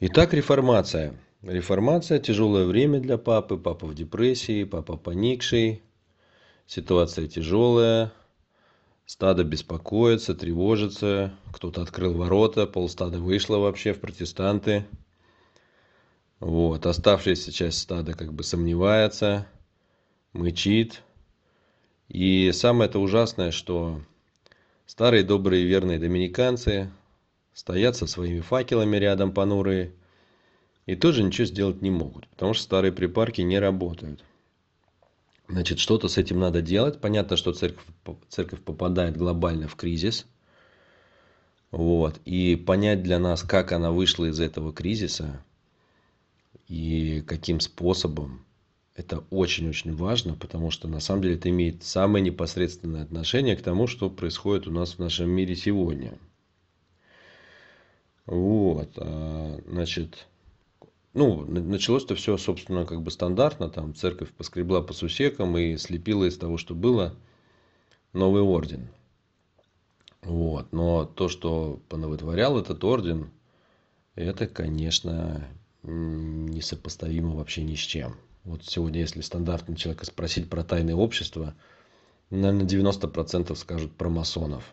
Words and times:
Итак, 0.00 0.34
реформация. 0.34 1.14
Реформация– 1.42 2.18
тяжелое 2.20 2.66
время 2.66 2.98
для 2.98 3.16
папы. 3.16 3.56
Папа 3.56 3.86
в 3.86 3.94
депрессии, 3.94 4.64
папа 4.64 4.96
поникший. 4.96 5.82
Ситуация 6.66 7.28
тяжелая. 7.28 8.12
Стадо 9.06 9.44
беспокоится, 9.44 10.34
тревожится. 10.34 11.32
Кто-то 11.52 11.82
открыл 11.82 12.14
ворота, 12.14 12.66
полстада 12.66 13.20
вышло 13.20 13.58
вообще 13.58 13.92
в 13.92 14.00
протестанты. 14.00 14.84
Вот. 16.40 16.86
Оставшаяся 16.86 17.52
часть 17.52 17.78
стада 17.78 18.14
как 18.14 18.32
бы 18.32 18.42
сомневается, 18.42 19.46
мычит. 20.32 21.02
И 22.08 22.50
самое 22.50 22.90
это 22.90 22.98
ужасное, 22.98 23.52
что 23.52 24.00
старые 24.86 25.22
добрые 25.22 25.64
верные 25.64 26.00
доминиканцы 26.00 26.90
стоят 27.54 27.96
со 27.96 28.06
своими 28.06 28.40
факелами 28.40 28.96
рядом 28.96 29.32
понурые 29.32 29.94
и 30.86 30.96
тоже 30.96 31.22
ничего 31.22 31.46
сделать 31.46 31.80
не 31.80 31.90
могут, 31.90 32.28
потому 32.28 32.52
что 32.52 32.64
старые 32.64 32.92
припарки 32.92 33.40
не 33.40 33.58
работают. 33.58 34.22
Значит, 35.48 35.78
что-то 35.78 36.08
с 36.08 36.18
этим 36.18 36.40
надо 36.40 36.62
делать. 36.62 37.00
Понятно, 37.00 37.36
что 37.36 37.52
церковь, 37.52 37.84
церковь 38.28 38.60
попадает 38.60 39.16
глобально 39.16 39.68
в 39.68 39.76
кризис. 39.76 40.26
Вот. 41.70 42.20
И 42.24 42.56
понять 42.56 43.02
для 43.02 43.18
нас, 43.18 43.42
как 43.42 43.72
она 43.72 43.90
вышла 43.90 44.26
из 44.26 44.40
этого 44.40 44.72
кризиса 44.72 45.44
и 46.68 47.22
каким 47.26 47.60
способом, 47.60 48.44
это 48.96 49.24
очень-очень 49.30 49.94
важно, 49.94 50.34
потому 50.34 50.70
что 50.70 50.88
на 50.88 51.00
самом 51.00 51.22
деле 51.22 51.34
это 51.34 51.50
имеет 51.50 51.82
самое 51.82 52.24
непосредственное 52.24 53.02
отношение 53.02 53.56
к 53.56 53.62
тому, 53.62 53.86
что 53.86 54.08
происходит 54.08 54.66
у 54.66 54.70
нас 54.70 54.94
в 54.94 54.98
нашем 54.98 55.28
мире 55.28 55.56
сегодня. 55.56 56.18
Вот, 58.26 58.90
а, 58.96 59.60
значит, 59.66 60.26
ну, 61.12 61.44
началось-то 61.44 62.14
все, 62.14 62.36
собственно, 62.38 62.86
как 62.86 63.02
бы 63.02 63.10
стандартно, 63.10 63.68
там 63.68 63.94
церковь 63.94 64.32
поскребла 64.32 64.80
по 64.80 64.92
сусекам 64.92 65.56
и 65.58 65.76
слепила 65.76 66.24
из 66.24 66.38
того, 66.38 66.56
что 66.56 66.74
было, 66.74 67.14
новый 68.12 68.42
орден. 68.42 68.88
Вот, 70.22 70.72
но 70.72 71.04
то, 71.04 71.28
что 71.28 71.80
понавытворял 71.90 72.58
этот 72.58 72.82
орден, 72.82 73.30
это, 74.14 74.46
конечно, 74.46 75.46
несопоставимо 75.82 77.34
вообще 77.34 77.62
ни 77.62 77.74
с 77.74 77.80
чем. 77.80 78.16
Вот 78.44 78.64
сегодня, 78.64 79.00
если 79.00 79.20
стандартный 79.20 79.76
человека 79.76 80.06
спросить 80.06 80.48
про 80.48 80.64
тайное 80.64 80.94
общество, 80.94 81.54
наверное, 82.30 82.66
90% 82.66 83.54
скажут 83.54 83.92
про 83.92 84.08
масонов 84.08 84.64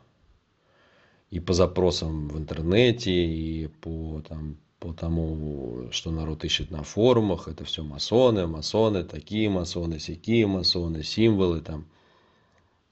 и 1.31 1.39
по 1.39 1.53
запросам 1.53 2.27
в 2.27 2.37
интернете, 2.37 3.11
и 3.11 3.67
по, 3.67 4.21
там, 4.27 4.57
по 4.79 4.93
тому, 4.93 5.87
что 5.91 6.11
народ 6.11 6.43
ищет 6.43 6.71
на 6.71 6.83
форумах, 6.83 7.47
это 7.47 7.63
все 7.63 7.83
масоны, 7.83 8.47
масоны, 8.47 9.03
такие 9.03 9.49
масоны, 9.49 9.97
сякие 9.97 10.45
масоны, 10.45 11.03
символы 11.03 11.61
там 11.61 11.85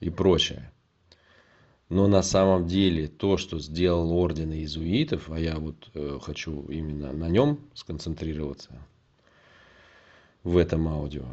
и 0.00 0.08
прочее. 0.08 0.72
Но 1.90 2.06
на 2.06 2.22
самом 2.22 2.66
деле 2.66 3.08
то, 3.08 3.36
что 3.36 3.58
сделал 3.58 4.12
орден 4.12 4.52
иезуитов, 4.52 5.28
а 5.30 5.38
я 5.38 5.58
вот 5.58 5.90
э, 5.94 6.18
хочу 6.22 6.62
именно 6.68 7.12
на 7.12 7.28
нем 7.28 7.58
сконцентрироваться 7.74 8.80
в 10.44 10.56
этом 10.56 10.88
аудио, 10.88 11.26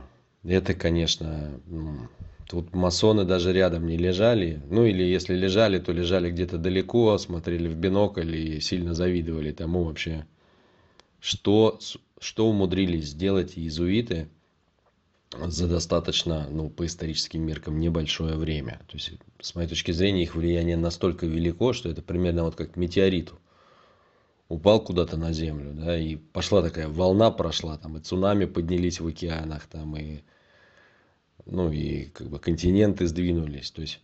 это, 0.44 0.74
конечно, 0.74 1.62
ну, 1.68 2.10
Тут 2.48 2.74
масоны 2.74 3.26
даже 3.26 3.52
рядом 3.52 3.88
не 3.88 3.98
лежали. 3.98 4.62
Ну 4.70 4.86
или 4.86 5.04
если 5.04 5.36
лежали, 5.36 5.80
то 5.80 5.92
лежали 5.92 6.32
где-то 6.32 6.58
далеко, 6.58 7.18
смотрели 7.18 7.68
в 7.68 7.76
бинокль 7.76 8.36
и 8.36 8.60
сильно 8.62 8.94
завидовали 8.94 9.52
тому 9.52 9.84
вообще, 9.84 10.26
что, 11.20 11.78
что 12.20 12.48
умудрились 12.50 13.10
сделать 13.10 13.58
иезуиты 13.58 14.30
за 15.32 15.68
достаточно, 15.68 16.48
ну, 16.50 16.70
по 16.70 16.86
историческим 16.86 17.42
меркам, 17.42 17.82
небольшое 17.82 18.38
время. 18.38 18.80
То 18.88 18.96
есть, 18.96 19.12
с 19.42 19.54
моей 19.54 19.68
точки 19.68 19.92
зрения, 19.92 20.24
их 20.24 20.36
влияние 20.36 20.78
настолько 20.78 21.26
велико, 21.26 21.74
что 21.74 21.90
это 21.90 22.02
примерно 22.02 22.46
вот 22.46 22.56
как 22.56 22.78
метеорит 22.78 23.34
упал 24.48 24.82
куда-то 24.82 25.18
на 25.18 25.34
землю, 25.34 25.74
да, 25.74 26.00
и 26.00 26.16
пошла 26.16 26.62
такая 26.62 26.88
волна 26.88 27.32
прошла, 27.32 27.78
там 27.78 27.98
и 27.98 28.00
цунами 28.00 28.46
поднялись 28.46 29.02
в 29.02 29.08
океанах, 29.08 29.68
там 29.68 29.98
и 29.98 30.22
ну 31.50 31.72
и 31.72 32.06
как 32.06 32.28
бы 32.28 32.40
континенты 32.40 33.08
сдвинулись. 33.08 33.72
То 33.72 33.82
есть, 33.82 34.00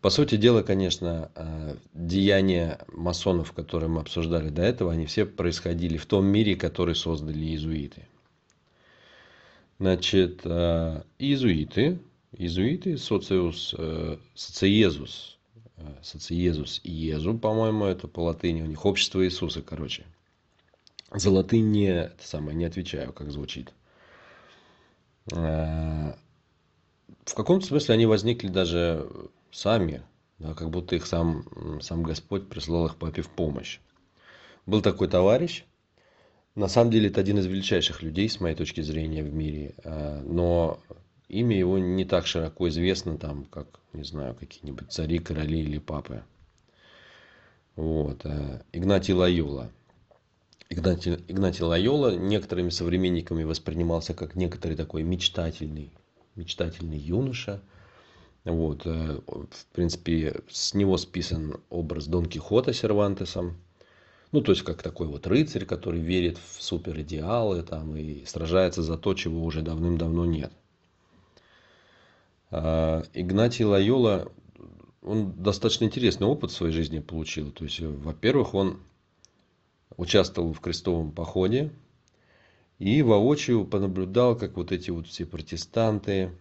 по 0.00 0.10
сути 0.10 0.36
дела, 0.36 0.62
конечно, 0.62 1.30
а, 1.34 1.76
деяния 1.94 2.78
масонов, 2.92 3.52
которые 3.52 3.88
мы 3.88 4.00
обсуждали 4.00 4.50
до 4.50 4.62
этого, 4.62 4.92
они 4.92 5.06
все 5.06 5.24
происходили 5.24 5.96
в 5.96 6.06
том 6.06 6.26
мире, 6.26 6.56
который 6.56 6.94
создали 6.94 7.38
иезуиты. 7.38 8.06
Значит, 9.78 10.40
а, 10.44 11.04
иезуиты, 11.18 11.98
иезуиты, 12.36 12.98
социус, 12.98 13.74
э, 13.78 14.18
социезус, 14.34 15.38
э, 15.76 15.94
социезус 16.02 16.80
Иезу, 16.84 17.38
по-моему, 17.38 17.84
это 17.84 18.08
по 18.08 18.20
латыни 18.20 18.62
у 18.62 18.66
них, 18.66 18.84
общество 18.84 19.24
Иисуса, 19.24 19.62
короче. 19.62 20.04
За 21.12 21.30
латынь 21.30 21.70
не, 21.70 21.86
это 21.86 22.26
самое, 22.26 22.56
не 22.56 22.64
отвечаю, 22.64 23.12
как 23.12 23.30
звучит. 23.30 23.72
В 27.24 27.34
каком-то 27.34 27.66
смысле 27.66 27.94
они 27.94 28.06
возникли 28.06 28.48
даже 28.48 29.08
сами, 29.50 30.02
да, 30.38 30.54
как 30.54 30.70
будто 30.70 30.96
их 30.96 31.06
сам, 31.06 31.80
сам 31.80 32.02
Господь 32.02 32.48
прислал 32.48 32.86
их 32.86 32.96
папе 32.96 33.22
в 33.22 33.28
помощь. 33.28 33.80
Был 34.66 34.82
такой 34.82 35.08
товарищ, 35.08 35.64
на 36.54 36.68
самом 36.68 36.92
деле 36.92 37.08
это 37.08 37.20
один 37.20 37.38
из 37.38 37.46
величайших 37.46 38.02
людей, 38.02 38.28
с 38.28 38.40
моей 38.40 38.54
точки 38.54 38.80
зрения, 38.80 39.24
в 39.24 39.34
мире, 39.34 39.74
а, 39.84 40.22
но 40.22 40.78
имя 41.28 41.58
его 41.58 41.78
не 41.78 42.04
так 42.04 42.26
широко 42.26 42.68
известно, 42.68 43.18
там, 43.18 43.44
как, 43.46 43.80
не 43.92 44.04
знаю, 44.04 44.34
какие-нибудь 44.34 44.92
цари, 44.92 45.18
короли 45.18 45.60
или 45.60 45.78
папы. 45.78 46.22
Вот. 47.74 48.20
А, 48.24 48.62
Игнатий 48.72 49.14
Лайола. 49.14 49.70
Игнатий, 50.70 51.14
Игнатий 51.26 51.64
Лайола 51.64 52.16
некоторыми 52.16 52.70
современниками 52.70 53.42
воспринимался 53.42 54.14
как 54.14 54.36
некоторый 54.36 54.76
такой 54.76 55.02
мечтательный 55.02 55.90
мечтательный 56.36 56.98
юноша. 56.98 57.60
Вот, 58.44 58.82
э, 58.84 59.20
в 59.26 59.66
принципе, 59.72 60.42
с 60.50 60.74
него 60.74 60.96
списан 60.98 61.60
образ 61.70 62.06
Дон 62.06 62.26
Кихота 62.26 62.72
Сервантесом. 62.72 63.56
Ну, 64.32 64.40
то 64.40 64.52
есть, 64.52 64.62
как 64.62 64.82
такой 64.82 65.06
вот 65.06 65.26
рыцарь, 65.26 65.64
который 65.64 66.00
верит 66.00 66.38
в 66.38 66.62
суперидеалы 66.62 67.62
там, 67.62 67.96
и 67.96 68.24
сражается 68.24 68.82
за 68.82 68.98
то, 68.98 69.14
чего 69.14 69.44
уже 69.44 69.62
давным-давно 69.62 70.26
нет. 70.26 70.52
А 72.50 73.02
Игнатий 73.14 73.64
Лайола, 73.64 74.30
он 75.02 75.32
достаточно 75.32 75.84
интересный 75.84 76.26
опыт 76.26 76.50
в 76.50 76.54
своей 76.54 76.72
жизни 76.72 76.98
получил. 76.98 77.50
То 77.50 77.64
есть, 77.64 77.80
во-первых, 77.80 78.54
он 78.54 78.80
участвовал 79.96 80.52
в 80.52 80.60
крестовом 80.60 81.12
походе, 81.12 81.70
и 82.78 83.02
воочию 83.02 83.64
понаблюдал, 83.64 84.36
как 84.36 84.56
вот 84.56 84.72
эти 84.72 84.90
вот 84.90 85.06
все 85.06 85.26
протестанты, 85.26 86.32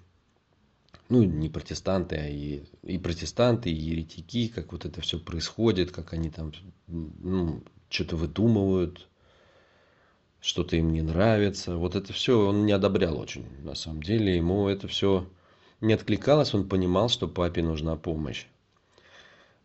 ну 1.09 1.23
не 1.23 1.49
протестанты, 1.49 2.15
а 2.15 2.27
и, 2.27 2.63
и 2.83 2.97
протестанты, 2.97 3.69
и 3.69 3.75
еретики, 3.75 4.47
как 4.47 4.71
вот 4.71 4.85
это 4.85 5.01
все 5.01 5.19
происходит, 5.19 5.91
как 5.91 6.13
они 6.13 6.29
там 6.29 6.51
ну, 6.87 7.61
что-то 7.89 8.15
выдумывают, 8.15 9.07
что-то 10.41 10.75
им 10.75 10.91
не 10.91 11.01
нравится. 11.01 11.75
Вот 11.77 11.95
это 11.95 12.13
все 12.13 12.47
он 12.47 12.65
не 12.65 12.71
одобрял 12.71 13.17
очень, 13.19 13.45
на 13.63 13.75
самом 13.75 14.01
деле. 14.01 14.35
Ему 14.35 14.67
это 14.67 14.87
все 14.87 15.27
не 15.81 15.93
откликалось, 15.93 16.53
он 16.53 16.67
понимал, 16.67 17.09
что 17.09 17.27
папе 17.27 17.61
нужна 17.61 17.95
помощь. 17.95 18.45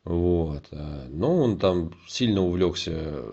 Вот. 0.04 0.64
Но 0.70 1.36
он 1.36 1.58
там 1.58 1.94
сильно 2.06 2.42
увлекся 2.42 3.24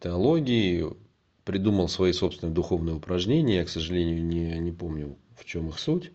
теологией, 0.00 0.94
придумал 1.44 1.88
свои 1.88 2.12
собственные 2.12 2.54
духовные 2.54 2.96
упражнения. 2.96 3.56
Я, 3.56 3.64
к 3.64 3.68
сожалению, 3.68 4.24
не, 4.24 4.58
не 4.58 4.72
помню, 4.72 5.16
в 5.36 5.44
чем 5.44 5.68
их 5.68 5.78
суть. 5.78 6.12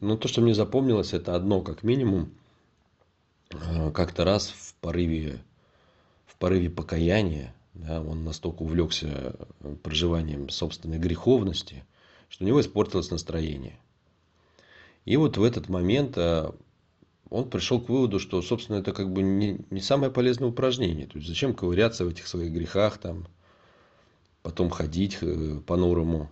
Но 0.00 0.16
то, 0.16 0.28
что 0.28 0.40
мне 0.40 0.54
запомнилось, 0.54 1.12
это 1.12 1.34
одно, 1.34 1.60
как 1.60 1.82
минимум. 1.82 2.30
Э, 3.50 3.90
как-то 3.90 4.24
раз 4.24 4.48
в 4.48 4.74
порыве, 4.74 5.38
в 6.26 6.36
порыве 6.36 6.70
покаяния, 6.70 7.54
да, 7.74 8.00
он 8.00 8.24
настолько 8.24 8.62
увлекся 8.62 9.34
проживанием 9.82 10.48
собственной 10.48 10.98
греховности, 10.98 11.84
что 12.28 12.44
у 12.44 12.46
него 12.46 12.60
испортилось 12.60 13.10
настроение. 13.10 13.78
И 15.04 15.16
вот 15.16 15.36
в 15.36 15.42
этот 15.42 15.68
момент 15.68 16.16
э, 16.16 16.50
он 17.30 17.48
пришел 17.50 17.80
к 17.80 17.88
выводу, 17.88 18.18
что, 18.18 18.42
собственно, 18.42 18.76
это 18.76 18.92
как 18.92 19.12
бы 19.12 19.22
не, 19.22 19.60
не 19.70 19.80
самое 19.80 20.12
полезное 20.12 20.48
упражнение. 20.48 21.06
То 21.06 21.16
есть 21.18 21.28
зачем 21.28 21.54
ковыряться 21.54 22.04
в 22.04 22.08
этих 22.08 22.26
своих 22.26 22.52
грехах, 22.52 22.98
там, 22.98 23.26
потом 24.42 24.70
ходить 24.70 25.18
э, 25.20 25.60
по-новому. 25.66 26.30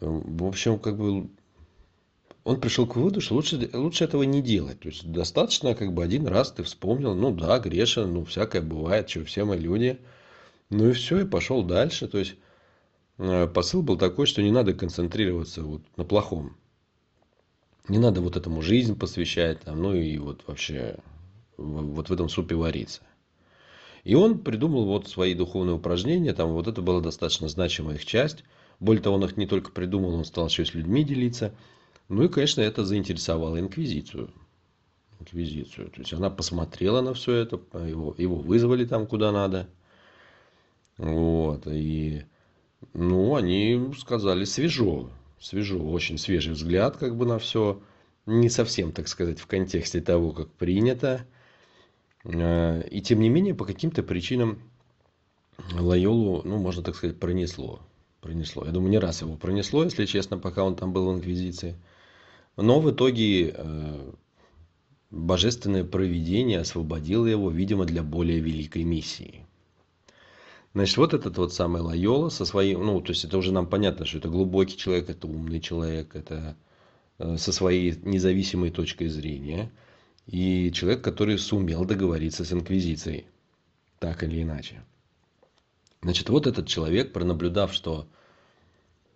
В 0.00 0.46
общем, 0.46 0.78
как 0.78 0.98
бы 0.98 1.30
он 2.44 2.60
пришел 2.60 2.86
к 2.86 2.96
выводу, 2.96 3.20
что 3.20 3.34
лучше, 3.34 3.70
лучше 3.72 4.04
этого 4.04 4.22
не 4.22 4.42
делать. 4.42 4.80
То 4.80 4.88
есть 4.88 5.10
достаточно 5.10 5.74
как 5.74 5.92
бы 5.92 6.02
один 6.02 6.26
раз 6.26 6.52
ты 6.52 6.62
вспомнил, 6.62 7.14
ну 7.14 7.30
да, 7.30 7.58
грешен, 7.58 8.12
ну 8.12 8.24
всякое 8.24 8.62
бывает, 8.62 9.08
что 9.08 9.24
все 9.24 9.44
мы 9.44 9.56
люди. 9.56 9.98
Ну 10.70 10.88
и 10.88 10.92
все, 10.92 11.20
и 11.20 11.26
пошел 11.26 11.62
дальше. 11.62 12.08
То 12.08 12.18
есть 12.18 12.36
э, 13.18 13.46
посыл 13.46 13.82
был 13.82 13.98
такой, 13.98 14.26
что 14.26 14.42
не 14.42 14.50
надо 14.50 14.72
концентрироваться 14.72 15.62
вот 15.62 15.82
на 15.96 16.04
плохом. 16.04 16.56
Не 17.88 17.98
надо 17.98 18.20
вот 18.20 18.36
этому 18.36 18.62
жизнь 18.62 18.98
посвящать, 18.98 19.60
там, 19.60 19.82
ну 19.82 19.94
и 19.94 20.16
вот 20.18 20.44
вообще 20.46 20.96
вот 21.56 22.08
в 22.08 22.12
этом 22.12 22.28
супе 22.28 22.54
вариться. 22.54 23.02
И 24.04 24.14
он 24.14 24.38
придумал 24.38 24.86
вот 24.86 25.08
свои 25.08 25.34
духовные 25.34 25.76
упражнения, 25.76 26.32
там 26.32 26.52
вот 26.52 26.66
это 26.66 26.80
была 26.80 27.00
достаточно 27.00 27.48
значимая 27.48 27.96
их 27.96 28.06
часть. 28.06 28.44
Более 28.78 29.02
того, 29.02 29.16
он 29.16 29.24
их 29.24 29.36
не 29.36 29.46
только 29.46 29.70
придумал, 29.72 30.14
он 30.14 30.24
стал 30.24 30.46
еще 30.46 30.64
с 30.64 30.74
людьми 30.74 31.04
делиться. 31.04 31.54
Ну 32.08 32.24
и, 32.24 32.28
конечно, 32.28 32.62
это 32.62 32.84
заинтересовало 32.84 33.60
инквизицию. 33.60 34.32
Инквизицию. 35.20 35.90
То 35.90 36.00
есть 36.00 36.12
она 36.14 36.30
посмотрела 36.30 37.02
на 37.02 37.12
все 37.12 37.34
это, 37.34 37.60
его, 37.86 38.14
его 38.16 38.36
вызвали 38.36 38.86
там 38.86 39.06
куда 39.06 39.32
надо. 39.32 39.68
Вот. 40.96 41.66
И, 41.66 42.24
ну, 42.94 43.36
они 43.36 43.92
сказали 43.98 44.44
свежо. 44.44 45.10
Свежо, 45.38 45.78
очень 45.78 46.18
свежий 46.18 46.54
взгляд 46.54 46.96
как 46.96 47.16
бы 47.16 47.26
на 47.26 47.38
все. 47.38 47.80
Не 48.26 48.48
совсем, 48.48 48.92
так 48.92 49.08
сказать, 49.08 49.40
в 49.40 49.46
контексте 49.46 50.00
того, 50.00 50.32
как 50.32 50.50
принято. 50.52 51.26
Э, 52.24 52.86
и 52.88 53.00
тем 53.00 53.20
не 53.20 53.28
менее, 53.28 53.54
по 53.54 53.64
каким-то 53.64 54.02
причинам 54.02 54.58
Лайолу, 55.72 56.42
ну, 56.44 56.58
можно 56.58 56.82
так 56.82 56.96
сказать, 56.96 57.18
пронесло. 57.18 57.80
Пронесло. 58.20 58.64
Я 58.64 58.72
думаю, 58.72 58.90
не 58.90 58.98
раз 58.98 59.22
его 59.22 59.36
пронесло, 59.36 59.84
если 59.84 60.04
честно, 60.04 60.38
пока 60.38 60.64
он 60.64 60.76
там 60.76 60.92
был 60.92 61.10
в 61.10 61.16
Инквизиции. 61.16 61.76
Но 62.56 62.80
в 62.80 62.90
итоге 62.90 63.54
э, 63.56 64.12
божественное 65.10 65.84
провидение 65.84 66.60
освободило 66.60 67.26
его, 67.26 67.50
видимо, 67.50 67.86
для 67.86 68.02
более 68.02 68.40
великой 68.40 68.84
миссии. 68.84 69.46
Значит, 70.74 70.98
вот 70.98 71.14
этот 71.14 71.38
вот 71.38 71.52
самый 71.52 71.80
Лайола 71.80 72.28
со 72.28 72.44
своим, 72.44 72.84
ну, 72.84 73.00
то 73.00 73.10
есть 73.10 73.24
это 73.24 73.38
уже 73.38 73.52
нам 73.52 73.66
понятно, 73.66 74.04
что 74.04 74.18
это 74.18 74.28
глубокий 74.28 74.76
человек, 74.76 75.08
это 75.08 75.26
умный 75.26 75.60
человек, 75.60 76.14
это 76.14 76.56
э, 77.18 77.38
со 77.38 77.52
своей 77.52 77.98
независимой 78.02 78.70
точкой 78.70 79.08
зрения– 79.08 79.72
и 80.26 80.70
человек, 80.72 81.02
который 81.02 81.38
сумел 81.38 81.84
договориться 81.84 82.44
с 82.44 82.52
инквизицией, 82.52 83.26
так 83.98 84.22
или 84.22 84.42
иначе. 84.42 84.82
Значит, 86.02 86.28
вот 86.30 86.46
этот 86.46 86.66
человек, 86.66 87.12
пронаблюдав, 87.12 87.72
что, 87.72 88.06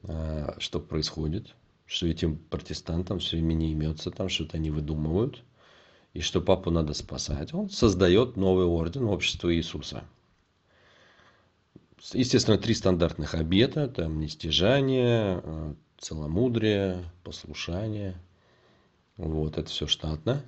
э, 0.03 0.55
что 0.59 0.81
происходит, 0.81 1.55
что 1.87 2.07
этим 2.07 2.37
протестантам 2.37 3.19
все 3.19 3.37
время 3.37 3.55
не 3.55 3.73
имется, 3.73 4.11
там 4.11 4.29
что-то 4.29 4.57
они 4.57 4.71
выдумывают, 4.71 5.43
и 6.13 6.21
что 6.21 6.41
папу 6.41 6.71
надо 6.71 6.95
спасать, 6.95 7.55
он 7.55 7.71
создает 7.71 8.37
новый 8.37 8.67
орден 8.67 9.05
общества 9.05 9.55
Иисуса. 9.55 10.05
Естественно, 12.13 12.59
три 12.59 12.75
стандартных 12.75 13.35
обета, 13.35 13.89
там 13.89 14.21
нестяжание, 14.21 15.41
э, 15.43 15.75
целомудрие, 15.99 17.03
послушание. 17.23 18.15
Вот, 19.17 19.57
это 19.57 19.71
все 19.71 19.87
штатно. 19.87 20.45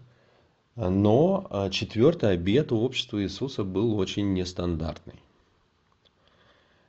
Но 0.77 1.47
а, 1.49 1.71
четвертый 1.71 2.33
обет 2.33 2.71
у 2.71 2.77
общества 2.77 3.23
Иисуса 3.23 3.65
был 3.65 3.99
очень 3.99 4.35
нестандартный. 4.35 5.23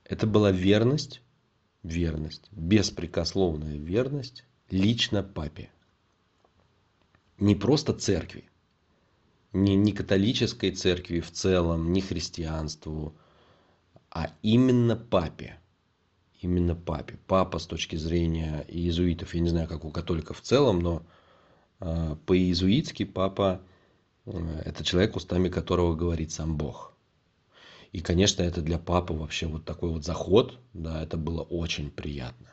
Это 0.04 0.28
была 0.28 0.52
верность, 0.52 1.22
верность, 1.84 2.50
беспрекословная 2.52 3.78
верность 3.78 4.44
лично 4.70 5.24
папе. 5.24 5.70
Не 7.40 7.56
просто 7.56 7.94
церкви, 7.94 8.50
не, 9.54 9.76
не 9.76 9.94
католической 9.94 10.72
церкви 10.72 11.22
в 11.22 11.32
целом, 11.32 11.94
не 11.94 12.02
христианству, 12.02 13.16
а 14.12 14.32
именно 14.42 14.98
папе. 14.98 15.60
Именно 16.42 16.76
папе. 16.76 17.18
Папа 17.26 17.58
с 17.58 17.66
точки 17.66 17.96
зрения 17.96 18.66
иезуитов, 18.68 19.34
я 19.34 19.40
не 19.40 19.50
знаю, 19.50 19.68
как 19.68 19.86
у 19.86 19.92
католиков 19.92 20.40
в 20.40 20.42
целом, 20.42 20.80
но 20.80 21.04
э, 21.80 22.16
по-иезуитски 22.26 23.06
папа 23.06 23.62
это 24.66 24.84
человек, 24.84 25.16
устами 25.16 25.50
которого 25.50 25.96
говорит 25.96 26.32
сам 26.32 26.58
Бог. 26.58 26.94
И, 27.94 28.02
конечно, 28.02 28.44
это 28.44 28.62
для 28.62 28.78
папы 28.78 29.14
вообще 29.14 29.48
вот 29.48 29.64
такой 29.64 29.90
вот 29.90 30.04
заход, 30.04 30.60
да, 30.74 31.02
это 31.02 31.18
было 31.18 31.42
очень 31.42 31.90
приятно. 31.90 32.48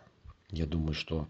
Я 0.50 0.66
думаю, 0.66 0.94
что 0.94 1.26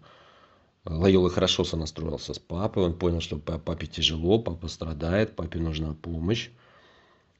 Лайола 0.85 1.29
хорошо 1.29 1.63
сонастроился 1.63 2.33
с 2.35 2.39
папой, 2.39 2.83
он 2.83 2.93
понял, 2.97 3.21
что 3.21 3.37
папе 3.37 3.87
тяжело, 3.87 4.39
папа 4.39 4.67
страдает, 4.67 5.35
папе 5.35 5.59
нужна 5.59 5.95
помощь, 5.95 6.51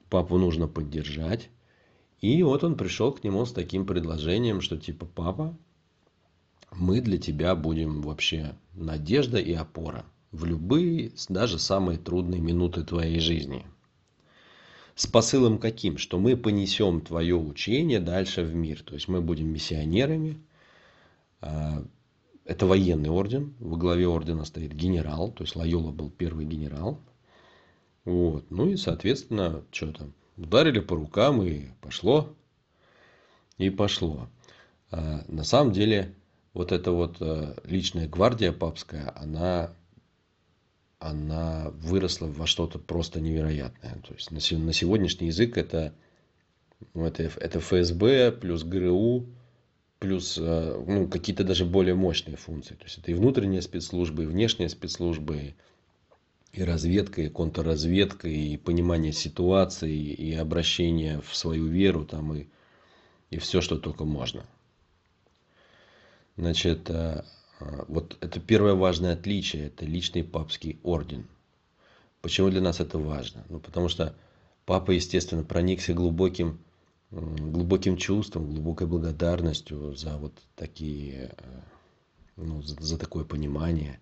папу 0.10 0.38
нужно 0.38 0.68
поддержать. 0.68 1.50
И 2.22 2.42
вот 2.42 2.64
он 2.64 2.76
пришел 2.76 3.12
к 3.12 3.24
нему 3.24 3.46
с 3.46 3.52
таким 3.52 3.86
предложением, 3.86 4.62
что 4.62 4.78
типа, 4.78 5.06
папа, 5.06 5.56
мы 6.72 7.02
для 7.02 7.20
тебя 7.20 7.56
будем 7.56 8.02
вообще 8.02 8.56
надежда 8.74 9.38
и 9.38 9.54
опора 9.54 10.06
в 10.36 10.46
любые, 10.46 11.12
даже 11.30 11.60
самые 11.60 11.98
трудные 11.98 12.42
минуты 12.42 12.84
твоей 12.84 13.20
жизни. 13.20 13.66
С 14.96 15.08
посылом 15.08 15.58
каким? 15.58 15.98
Что 15.98 16.20
мы 16.20 16.38
понесем 16.38 17.02
твое 17.02 17.36
учение 17.36 18.00
дальше 18.00 18.44
в 18.44 18.56
мир. 18.56 18.82
То 18.82 18.94
есть 18.94 19.08
мы 19.08 19.22
будем 19.22 19.48
миссионерами. 19.48 20.42
А, 21.42 21.84
это 22.46 22.66
военный 22.66 23.10
орден. 23.10 23.56
Во 23.60 23.78
главе 23.78 24.08
ордена 24.08 24.46
стоит 24.46 24.74
генерал. 24.74 25.32
То 25.32 25.44
есть 25.44 25.56
Лайола 25.56 25.92
был 25.92 26.10
первый 26.10 26.46
генерал. 26.46 27.02
Вот. 28.06 28.50
Ну 28.50 28.70
и, 28.70 28.78
соответственно, 28.78 29.64
что 29.72 29.92
там? 29.92 30.14
Ударили 30.38 30.80
по 30.80 30.96
рукам 30.96 31.42
и 31.44 31.68
пошло. 31.82 32.34
И 33.58 33.70
пошло. 33.70 34.30
А, 34.92 35.26
на 35.28 35.44
самом 35.44 35.74
деле, 35.74 36.14
вот 36.54 36.72
эта 36.72 36.92
вот 36.92 37.18
а, 37.20 37.56
личная 37.66 38.08
гвардия 38.08 38.54
папская, 38.54 39.12
она 39.18 39.72
она 41.00 41.70
выросла 41.72 42.28
во 42.28 42.48
что-то 42.48 42.80
просто 42.80 43.20
невероятное. 43.20 44.02
То 44.08 44.14
есть 44.14 44.32
на, 44.32 44.40
сегодняшний 44.40 45.28
язык 45.28 45.58
это, 45.58 45.94
ну, 46.94 47.06
это, 47.06 47.24
это 47.24 47.60
ФСБ 47.60 48.32
плюс 48.32 48.64
ГРУ 48.64 49.28
плюс 50.00 50.38
э, 50.38 50.84
ну, 50.88 51.08
какие-то 51.08 51.44
даже 51.44 51.66
более 51.66 51.96
мощные 51.96 52.38
функции. 52.38 52.76
То 52.76 52.84
есть 52.84 52.98
это 53.00 53.12
и 53.12 53.16
внутренние 53.16 53.62
спецслужбы, 53.62 54.24
и 54.24 54.28
внешние 54.28 54.70
спецслужбы, 54.70 55.56
и 56.54 56.64
разведка, 56.64 57.22
и 57.22 57.30
контрразведка, 57.30 58.28
и 58.28 58.58
понимание 58.58 59.12
ситуации, 59.12 59.96
и 59.96 60.34
обращение 60.36 61.22
в 61.22 61.36
свою 61.36 61.68
веру, 61.68 62.06
там, 62.06 62.34
и, 62.36 62.48
и 63.30 63.40
все, 63.40 63.62
что 63.62 63.78
только 63.78 64.06
можно. 64.06 64.46
Значит, 66.38 66.90
э, 66.90 67.24
вот 67.60 68.18
это 68.22 68.40
первое 68.40 68.74
важное 68.74 69.14
отличие, 69.14 69.68
это 69.68 69.86
личный 69.86 70.24
папский 70.24 70.80
орден. 70.84 71.28
Почему 72.22 72.50
для 72.50 72.62
нас 72.62 72.80
это 72.80 72.98
важно? 72.98 73.46
Ну, 73.50 73.60
потому 73.60 73.88
что 73.88 74.16
папа, 74.66 74.92
естественно, 74.92 75.44
проникся 75.44 75.94
глубоким, 75.94 76.60
глубоким 77.12 77.98
чувством, 77.98 78.50
глубокой 78.50 78.88
благодарностью 78.88 79.96
за 79.96 80.18
вот 80.18 80.34
такие, 80.56 81.36
э, 81.38 81.62
ну, 82.36 82.62
за, 82.62 82.82
за 82.82 82.98
такое 82.98 83.24
понимание. 83.24 84.00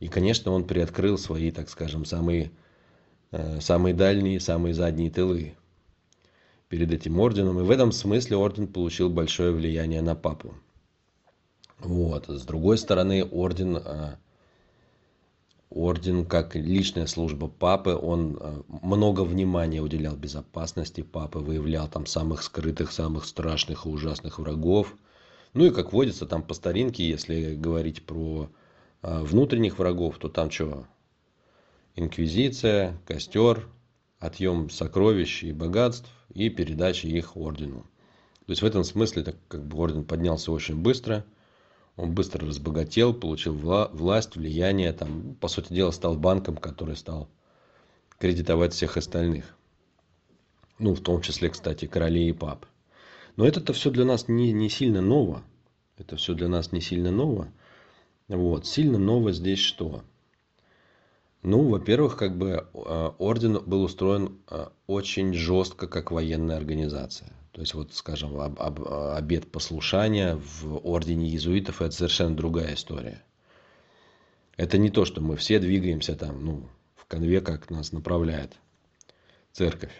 И, 0.00 0.08
конечно, 0.08 0.52
он 0.52 0.64
приоткрыл 0.64 1.18
свои, 1.18 1.50
так 1.50 1.68
скажем, 1.68 2.04
самые, 2.04 2.52
э, 3.32 3.60
самые 3.60 3.94
дальние, 3.94 4.40
самые 4.40 4.72
задние 4.72 5.10
тылы 5.10 5.56
перед 6.68 6.92
этим 6.92 7.18
орденом. 7.20 7.60
И 7.60 7.64
в 7.64 7.70
этом 7.70 7.92
смысле 7.92 8.36
орден 8.36 8.68
получил 8.68 9.10
большое 9.10 9.52
влияние 9.52 10.00
на 10.00 10.14
папу. 10.14 10.54
Вот. 11.80 12.28
С 12.28 12.44
другой 12.44 12.78
стороны, 12.78 13.24
орден, 13.24 13.76
э, 13.76 14.16
орден 15.70 16.24
как 16.24 16.54
личная 16.54 17.06
служба 17.06 17.48
папы, 17.48 17.94
он 17.94 18.38
э, 18.40 18.62
много 18.82 19.22
внимания 19.22 19.80
уделял 19.80 20.16
безопасности 20.16 21.02
папы, 21.02 21.40
выявлял 21.40 21.88
там 21.88 22.06
самых 22.06 22.42
скрытых, 22.42 22.92
самых 22.92 23.24
страшных 23.24 23.86
и 23.86 23.88
ужасных 23.88 24.38
врагов. 24.38 24.94
Ну 25.52 25.66
и 25.66 25.70
как 25.70 25.92
водится 25.92 26.26
там 26.26 26.42
по 26.42 26.54
старинке, 26.54 27.08
если 27.08 27.54
говорить 27.54 28.04
про 28.06 28.48
э, 29.02 29.20
внутренних 29.22 29.78
врагов, 29.78 30.18
то 30.18 30.28
там 30.28 30.50
что? 30.50 30.86
Инквизиция, 31.96 32.98
костер, 33.06 33.68
отъем 34.18 34.70
сокровищ 34.70 35.44
и 35.44 35.52
богатств 35.52 36.08
и 36.32 36.48
передача 36.48 37.06
их 37.06 37.36
ордену. 37.36 37.82
То 38.46 38.50
есть 38.50 38.62
в 38.62 38.66
этом 38.66 38.84
смысле 38.84 39.22
так 39.22 39.36
как 39.48 39.64
бы 39.64 39.78
орден 39.78 40.04
поднялся 40.04 40.50
очень 40.52 40.76
быстро– 40.76 41.24
он 41.96 42.12
быстро 42.12 42.46
разбогател, 42.46 43.14
получил 43.14 43.54
вла- 43.54 43.90
власть, 43.92 44.36
влияние, 44.36 44.92
там, 44.92 45.36
по 45.36 45.48
сути 45.48 45.72
дела, 45.72 45.90
стал 45.92 46.16
банком, 46.16 46.56
который 46.56 46.96
стал 46.96 47.28
кредитовать 48.18 48.72
всех 48.72 48.96
остальных. 48.96 49.56
Ну, 50.78 50.94
в 50.94 51.00
том 51.00 51.22
числе, 51.22 51.50
кстати, 51.50 51.86
королей 51.86 52.30
и 52.30 52.32
пап. 52.32 52.66
Но 53.36 53.46
это-то 53.46 53.72
все 53.72 53.90
для 53.90 54.04
нас 54.04 54.28
не, 54.28 54.52
не 54.52 54.68
сильно 54.68 55.00
ново. 55.00 55.42
Это 55.96 56.16
все 56.16 56.34
для 56.34 56.48
нас 56.48 56.72
не 56.72 56.80
сильно 56.80 57.12
ново. 57.12 57.48
Вот. 58.28 58.66
Сильно 58.66 58.98
ново 58.98 59.32
здесь 59.32 59.60
что? 59.60 60.02
Ну, 61.42 61.68
во-первых, 61.68 62.16
как 62.16 62.38
бы 62.38 62.66
э, 62.72 63.10
орден 63.18 63.62
был 63.64 63.82
устроен 63.82 64.38
э, 64.50 64.68
очень 64.86 65.34
жестко, 65.34 65.86
как 65.86 66.10
военная 66.10 66.56
организация. 66.56 67.33
То 67.54 67.60
есть 67.60 67.72
вот, 67.74 67.94
скажем, 67.94 68.40
об, 68.40 68.60
об, 68.60 68.82
обет 68.88 69.52
послушания 69.52 70.34
в 70.34 70.76
ордене 70.84 71.28
иезуитов 71.28 71.82
это 71.82 71.94
совершенно 71.94 72.34
другая 72.36 72.74
история. 72.74 73.22
Это 74.56 74.76
не 74.76 74.90
то, 74.90 75.04
что 75.04 75.20
мы 75.20 75.36
все 75.36 75.60
двигаемся 75.60 76.16
там, 76.16 76.44
ну, 76.44 76.68
в 76.96 77.06
конве, 77.06 77.40
как 77.40 77.70
нас 77.70 77.92
направляет 77.92 78.56
церковь. 79.52 79.92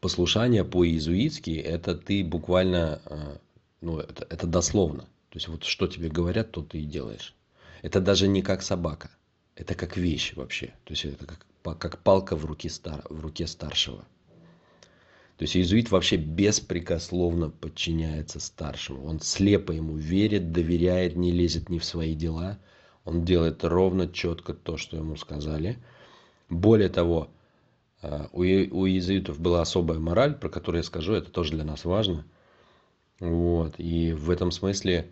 Послушание 0.00 0.64
по-иезуитски– 0.64 1.50
это 1.64 1.94
ты 1.94 2.24
буквально, 2.24 3.02
э, 3.04 3.36
ну, 3.82 3.98
это, 3.98 4.26
это 4.30 4.46
дословно. 4.46 5.02
То 5.28 5.36
есть 5.36 5.48
вот 5.48 5.64
что 5.64 5.86
тебе 5.86 6.08
говорят, 6.08 6.50
то 6.50 6.62
ты 6.62 6.80
и 6.80 6.86
делаешь. 6.86 7.34
Это 7.82 8.00
даже 8.00 8.26
не 8.26 8.40
как 8.40 8.62
собака. 8.62 9.10
Это 9.54 9.74
как 9.74 9.98
вещь 9.98 10.32
вообще. 10.34 10.68
То 10.84 10.94
есть 10.94 11.04
это 11.04 11.26
как, 11.26 11.46
как 11.78 11.98
палка 11.98 12.36
в 12.36 12.46
руке, 12.46 12.70
стар, 12.70 13.04
в 13.10 13.20
руке 13.20 13.46
старшего. 13.46 14.06
То 15.42 15.44
есть 15.44 15.56
иезуит 15.56 15.90
вообще 15.90 16.18
беспрекословно 16.18 17.50
подчиняется 17.50 18.38
старшему. 18.38 19.04
Он 19.04 19.18
слепо 19.18 19.72
ему 19.72 19.96
верит, 19.96 20.52
доверяет, 20.52 21.16
не 21.16 21.32
лезет 21.32 21.68
ни 21.68 21.80
в 21.80 21.84
свои 21.84 22.14
дела. 22.14 22.60
Он 23.04 23.24
делает 23.24 23.64
ровно, 23.64 24.06
четко 24.06 24.54
то, 24.54 24.76
что 24.76 24.96
ему 24.96 25.16
сказали. 25.16 25.78
Более 26.48 26.90
того, 26.90 27.28
э, 28.02 28.28
у 28.30 28.44
иезуитов 28.44 29.40
была 29.40 29.62
особая 29.62 29.98
мораль, 29.98 30.36
про 30.36 30.48
которую 30.48 30.78
я 30.78 30.84
скажу, 30.84 31.12
это 31.12 31.28
тоже 31.32 31.54
для 31.54 31.64
нас 31.64 31.84
важно. 31.84 32.24
Вот. 33.18 33.74
И 33.78 34.12
в 34.12 34.30
этом 34.30 34.52
смысле 34.52 35.10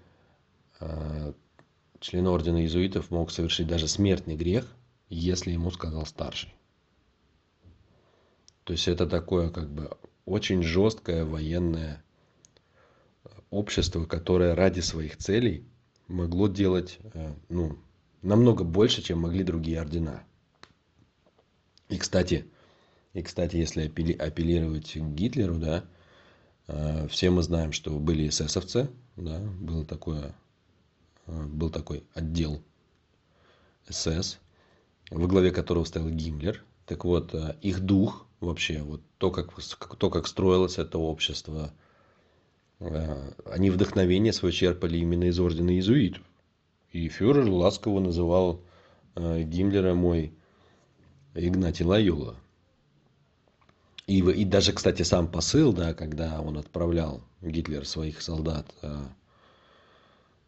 э, 0.79 1.33
член 1.99 2.29
ордена 2.29 2.59
иезуитов 2.59 3.11
мог 3.11 3.33
совершить 3.33 3.67
даже 3.67 3.89
смертный 3.89 4.37
грех, 4.37 4.73
если 5.09 5.51
ему 5.51 5.73
сказал 5.73 6.07
старший. 6.07 6.55
То 8.63 8.75
есть 8.75 8.87
это 8.87 9.09
такое 9.09 9.51
как 9.51 9.69
бы 9.69 9.91
очень 10.25 10.63
жесткое 10.63 11.25
военное 11.25 12.03
общество, 13.51 14.05
которое 14.05 14.55
ради 14.55 14.81
своих 14.81 15.17
целей 15.17 15.65
могло 16.09 16.49
делать 16.49 16.99
э, 17.15 17.35
ну, 17.49 17.79
намного 18.23 18.65
больше, 18.65 19.03
чем 19.03 19.21
могли 19.21 19.45
другие 19.45 19.81
ордена. 19.81 20.23
И, 21.89 21.99
кстати, 21.99 22.47
и, 23.13 23.23
кстати, 23.23 23.57
если 23.57 23.87
апеллировать 23.87 24.93
к 24.93 25.15
Гитлеру, 25.15 25.57
да, 25.57 25.85
э, 26.69 27.09
все 27.09 27.31
мы 27.31 27.43
знаем, 27.43 27.73
что 27.73 27.99
были 27.99 28.29
эсэсовцы, 28.29 28.91
да, 29.17 29.41
было 29.41 29.85
такое, 29.85 30.35
э, 31.27 31.43
был 31.47 31.71
такой 31.71 32.05
отдел 32.15 32.63
СС, 33.89 34.39
во 35.11 35.27
главе 35.27 35.51
которого 35.51 35.85
стоял 35.85 36.09
Гиммлер. 36.09 36.65
Так 36.87 37.05
вот, 37.05 37.35
их 37.63 37.81
дух 37.81 38.27
вообще, 38.41 38.83
вот 38.83 39.03
то, 39.19 39.31
как, 39.31 39.53
то, 39.63 40.11
как 40.11 40.27
строилось 40.27 40.79
это 40.79 40.99
общество, 40.99 41.73
э, 42.81 43.33
они 43.45 43.71
вдохновение 43.71 44.33
свое 44.33 44.53
черпали 44.53 44.99
именно 44.99 45.25
из 45.25 45.39
ордена 45.39 45.71
иезуитов. 45.71 46.23
И 46.93 47.09
фюрер 47.09 47.49
ласково 47.49 48.01
называл 48.01 48.63
э, 49.15 49.43
Гиммлера 49.43 49.95
мой 49.95 50.35
Игнатий 51.35 51.85
Лайола. 51.85 52.37
И, 54.07 54.19
и 54.19 54.45
даже, 54.45 54.73
кстати, 54.73 55.03
сам 55.03 55.29
посыл, 55.29 55.73
да, 55.73 55.95
когда 55.95 56.41
он 56.41 56.59
отправлял 56.59 57.23
Гитлер 57.43 57.87
своих 57.87 58.23
солдат 58.23 58.67
э, 58.83 58.99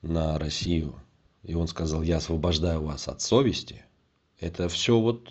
на 0.00 0.38
Россию, 0.38 0.96
и 1.44 1.54
он 1.54 1.68
сказал, 1.68 2.02
я 2.02 2.16
освобождаю 2.16 2.82
вас 2.82 3.06
от 3.06 3.20
совести, 3.20 3.84
это 4.40 4.68
все 4.68 4.98
вот 4.98 5.28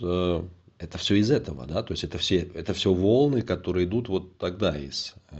это 0.81 0.97
все 0.97 1.15
из 1.15 1.29
этого, 1.29 1.67
да, 1.67 1.83
то 1.83 1.93
есть 1.93 2.03
это 2.03 2.17
все, 2.17 2.39
это 2.39 2.73
все 2.73 2.91
волны, 2.91 3.43
которые 3.43 3.85
идут 3.85 4.09
вот 4.09 4.37
тогда 4.39 4.75
из, 4.75 5.13
э, 5.29 5.37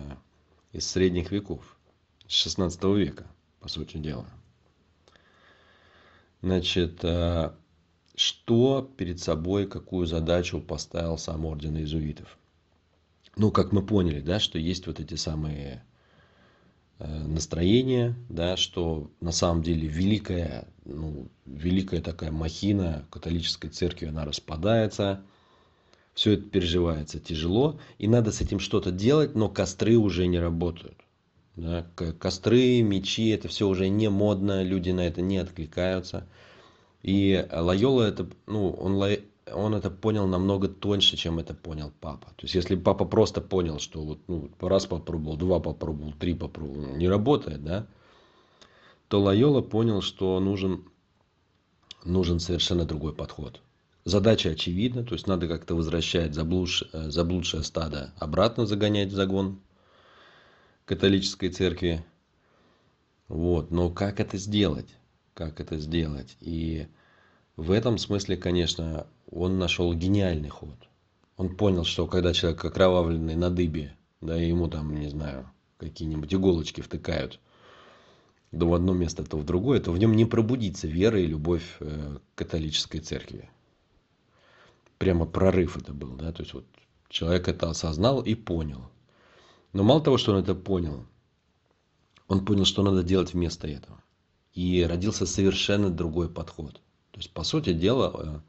из 0.72 0.88
средних 0.88 1.32
веков, 1.32 1.78
с 2.28 2.34
16 2.34 2.84
века, 2.96 3.26
по 3.60 3.68
сути 3.68 3.98
дела. 3.98 4.28
Значит, 6.44 7.04
э, 7.04 7.52
что 8.16 8.94
перед 8.98 9.20
собой, 9.20 9.66
какую 9.66 10.06
задачу 10.06 10.62
поставил 10.62 11.18
сам 11.18 11.46
орден 11.46 11.76
иезуитов? 11.76 12.38
Ну, 13.36 13.50
как 13.52 13.72
мы 13.72 13.84
поняли, 13.84 14.22
да, 14.22 14.40
что 14.40 14.60
есть 14.60 14.86
вот 14.86 15.00
эти 15.00 15.16
самые 15.16 15.84
э, 17.02 17.24
настроения, 17.28 18.16
да, 18.30 18.58
что 18.58 19.12
на 19.20 19.32
самом 19.32 19.64
деле 19.64 19.88
великая, 19.88 20.68
ну, 20.86 21.28
великая 21.46 22.02
такая 22.02 22.32
махина 22.32 23.06
католической 23.10 23.70
церкви, 23.70 24.08
она 24.08 24.26
распадается, 24.26 25.24
все 26.14 26.34
это 26.34 26.44
переживается 26.44 27.20
тяжело, 27.20 27.80
и 27.98 28.08
надо 28.08 28.32
с 28.32 28.42
этим 28.42 28.60
что-то 28.60 28.92
делать, 28.92 29.36
но 29.36 29.50
костры 29.50 29.98
уже 29.98 30.28
не 30.28 30.40
работают. 30.40 30.98
Да? 31.56 31.86
Костры, 32.20 32.82
мечи, 32.82 33.30
это 33.30 33.48
все 33.48 33.68
уже 33.68 33.90
не 33.90 34.10
модно, 34.10 34.64
люди 34.64 34.92
на 34.92 35.02
это 35.02 35.22
не 35.22 35.38
откликаются. 35.38 36.28
И 37.04 37.46
Лайола 37.52 38.04
это, 38.04 38.30
ну, 38.46 38.70
он, 38.70 39.02
он 39.48 39.76
это 39.76 39.90
понял 39.90 40.28
намного 40.28 40.68
тоньше, 40.68 41.18
чем 41.18 41.40
это 41.40 41.54
понял 41.54 41.92
папа. 42.00 42.28
То 42.36 42.44
есть, 42.44 42.56
если 42.56 42.76
папа 42.76 43.06
просто 43.06 43.42
понял, 43.42 43.80
что 43.80 44.02
вот, 44.02 44.20
ну, 44.28 44.50
раз 44.60 44.86
попробовал, 44.86 45.38
два 45.38 45.60
попробовал, 45.60 46.14
три 46.14 46.34
попробовал, 46.34 46.96
не 46.96 47.08
работает, 47.08 47.64
да, 47.64 47.88
то 49.08 49.22
Лайола 49.22 49.62
понял, 49.62 50.02
что 50.02 50.40
нужен, 50.40 50.86
нужен 52.04 52.40
совершенно 52.40 52.86
другой 52.86 53.14
подход. 53.14 53.62
Задача 54.04 54.50
очевидна, 54.50 55.04
то 55.04 55.14
есть 55.14 55.28
надо 55.28 55.48
как-то 55.48 55.76
возвращать 55.76 56.34
заблудш, 56.34 56.84
э, 56.92 57.10
заблудшее 57.10 57.64
стадо 57.64 58.14
обратно 58.18 58.66
загонять 58.66 59.10
в 59.10 59.16
загон 59.16 59.60
католической 60.86 61.50
церкви. 61.50 62.04
Вот. 63.28 63.70
Но 63.70 63.90
как 63.92 64.20
это 64.20 64.38
сделать? 64.38 64.90
Как 65.34 65.60
это 65.60 65.78
сделать? 65.78 66.36
И 66.40 66.88
в 67.58 67.72
этом 67.72 67.98
смысле, 67.98 68.38
конечно, 68.38 69.08
он 69.32 69.58
нашел 69.58 69.94
гениальный 69.94 70.50
ход. 70.50 70.78
Он 71.38 71.56
понял, 71.56 71.84
что 71.84 72.06
когда 72.06 72.34
человек 72.34 72.64
окровавленный 72.64 73.36
на 73.36 73.50
дыбе, 73.50 73.96
да, 74.22 74.42
и 74.42 74.48
ему 74.48 74.68
там, 74.68 74.96
не 74.96 75.10
знаю, 75.10 75.50
какие-нибудь 75.78 76.34
иголочки 76.34 76.82
втыкают, 76.82 77.40
то 78.52 78.68
в 78.68 78.74
одно 78.74 78.94
место, 78.94 79.24
то 79.24 79.38
в 79.38 79.46
другое, 79.46 79.80
то 79.80 79.92
в 79.92 79.98
нем 79.98 80.16
не 80.16 80.26
пробудится 80.26 80.88
вера 80.88 81.20
и 81.20 81.26
любовь 81.26 81.78
э, 81.80 82.18
к 82.36 82.38
католической 82.38 83.00
церкви 83.00 83.50
прямо 85.02 85.26
прорыв 85.26 85.78
это 85.78 85.94
был, 85.94 86.10
да, 86.10 86.32
то 86.32 86.44
есть 86.44 86.54
вот 86.54 86.64
человек 87.10 87.48
это 87.48 87.72
осознал 87.72 88.22
и 88.22 88.36
понял. 88.36 88.84
Но 89.74 89.82
мало 89.82 90.00
того, 90.00 90.20
что 90.20 90.32
он 90.32 90.38
это 90.38 90.54
понял, 90.54 91.08
он 92.28 92.46
понял, 92.46 92.66
что 92.66 92.84
надо 92.84 93.02
делать 93.02 93.34
вместо 93.34 93.68
этого. 93.68 94.00
И 94.54 94.86
родился 94.88 95.26
совершенно 95.26 95.90
другой 95.90 96.30
подход. 96.30 96.74
То 97.10 97.20
есть, 97.20 97.34
по 97.34 97.44
сути 97.44 97.74
дела, 97.74 98.14
э, 98.14 98.40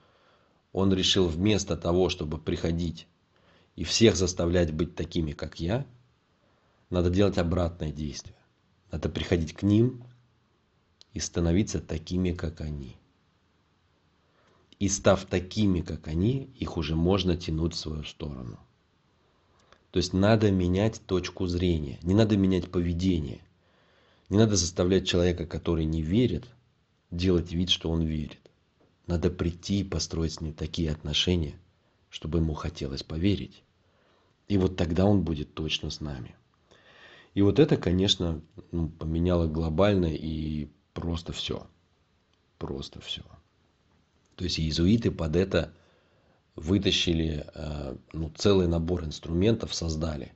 он 0.72 0.92
решил 0.92 1.28
вместо 1.28 1.76
того, 1.76 2.08
чтобы 2.08 2.38
приходить 2.38 3.06
и 3.76 3.84
всех 3.84 4.16
заставлять 4.16 4.72
быть 4.72 4.94
такими, 4.94 5.32
как 5.32 5.60
я, 5.60 5.86
надо 6.90 7.10
делать 7.10 7.38
обратное 7.38 7.92
действие. 7.92 8.36
Надо 8.90 9.08
приходить 9.08 9.54
к 9.54 9.62
ним 9.62 10.04
и 11.14 11.20
становиться 11.20 11.80
такими, 11.80 12.32
как 12.32 12.60
они. 12.60 12.96
И 14.78 14.88
став 14.88 15.24
такими, 15.24 15.80
как 15.80 16.08
они, 16.08 16.50
их 16.56 16.76
уже 16.76 16.96
можно 16.96 17.36
тянуть 17.36 17.74
в 17.74 17.78
свою 17.78 18.04
сторону. 18.04 18.58
То 19.90 19.98
есть 19.98 20.12
надо 20.12 20.50
менять 20.50 21.00
точку 21.06 21.46
зрения, 21.46 21.98
не 22.02 22.14
надо 22.14 22.36
менять 22.36 22.70
поведение. 22.70 23.40
Не 24.28 24.38
надо 24.38 24.56
заставлять 24.56 25.06
человека, 25.06 25.46
который 25.46 25.84
не 25.84 26.00
верит, 26.00 26.46
делать 27.10 27.52
вид, 27.52 27.68
что 27.68 27.90
он 27.90 28.02
верит. 28.02 28.41
Надо 29.06 29.30
прийти 29.30 29.80
и 29.80 29.84
построить 29.84 30.34
с 30.34 30.40
ним 30.40 30.54
такие 30.54 30.90
отношения, 30.90 31.58
чтобы 32.08 32.38
ему 32.38 32.54
хотелось 32.54 33.02
поверить. 33.02 33.62
И 34.48 34.58
вот 34.58 34.76
тогда 34.76 35.06
он 35.06 35.22
будет 35.22 35.54
точно 35.54 35.90
с 35.90 36.00
нами. 36.00 36.34
И 37.34 37.42
вот 37.42 37.58
это, 37.58 37.76
конечно, 37.76 38.42
ну, 38.70 38.88
поменяло 38.88 39.46
глобально 39.46 40.14
и 40.14 40.68
просто 40.92 41.32
все. 41.32 41.66
Просто 42.58 43.00
все. 43.00 43.22
То 44.36 44.44
есть 44.44 44.58
иезуиты 44.58 45.10
под 45.10 45.36
это 45.36 45.72
вытащили 46.54 47.46
э, 47.54 47.96
ну, 48.12 48.30
целый 48.36 48.68
набор 48.68 49.04
инструментов, 49.04 49.74
создали, 49.74 50.32